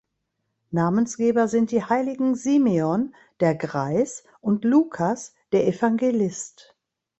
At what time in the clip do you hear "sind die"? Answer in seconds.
1.47-1.83